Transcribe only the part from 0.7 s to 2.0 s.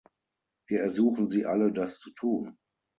ersuchen Sie alle, das